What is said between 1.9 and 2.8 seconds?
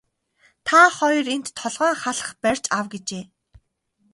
халх барьж